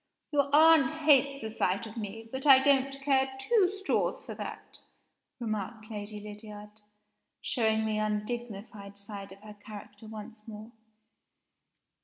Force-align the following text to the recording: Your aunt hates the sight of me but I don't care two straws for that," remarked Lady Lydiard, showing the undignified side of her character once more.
Your 0.31 0.49
aunt 0.51 0.93
hates 1.03 1.43
the 1.43 1.51
sight 1.51 1.85
of 1.85 1.95
me 1.95 2.27
but 2.31 2.47
I 2.47 2.63
don't 2.63 2.91
care 3.03 3.37
two 3.39 3.71
straws 3.71 4.19
for 4.23 4.33
that," 4.33 4.79
remarked 5.39 5.91
Lady 5.91 6.19
Lydiard, 6.19 6.71
showing 7.39 7.85
the 7.85 7.99
undignified 7.99 8.97
side 8.97 9.33
of 9.33 9.41
her 9.43 9.53
character 9.53 10.07
once 10.07 10.47
more. 10.47 10.71